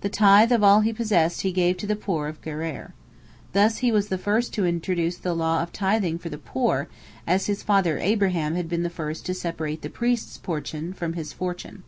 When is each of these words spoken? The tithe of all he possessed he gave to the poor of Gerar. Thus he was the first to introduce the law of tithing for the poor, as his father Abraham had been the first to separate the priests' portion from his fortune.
The 0.00 0.08
tithe 0.08 0.52
of 0.52 0.62
all 0.64 0.80
he 0.80 0.94
possessed 0.94 1.42
he 1.42 1.52
gave 1.52 1.76
to 1.76 1.86
the 1.86 1.96
poor 1.96 2.28
of 2.28 2.40
Gerar. 2.40 2.94
Thus 3.52 3.76
he 3.84 3.92
was 3.92 4.08
the 4.08 4.16
first 4.16 4.54
to 4.54 4.64
introduce 4.64 5.18
the 5.18 5.34
law 5.34 5.60
of 5.62 5.70
tithing 5.70 6.16
for 6.16 6.30
the 6.30 6.38
poor, 6.38 6.88
as 7.26 7.44
his 7.44 7.62
father 7.62 7.98
Abraham 7.98 8.54
had 8.54 8.70
been 8.70 8.84
the 8.84 8.88
first 8.88 9.26
to 9.26 9.34
separate 9.34 9.82
the 9.82 9.90
priests' 9.90 10.38
portion 10.38 10.94
from 10.94 11.12
his 11.12 11.34
fortune. 11.34 11.82